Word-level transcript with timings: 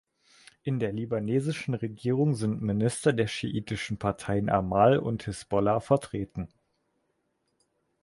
In 0.63 0.79
der 0.79 0.93
libanesischen 0.93 1.75
Regierung 1.75 2.33
sind 2.33 2.59
Minister 2.63 3.13
der 3.13 3.27
schiitischen 3.27 3.99
Parteien 3.99 4.49
Amal 4.49 4.97
und 4.97 5.21
Hisbollah 5.25 5.79
vertreten. 5.79 6.47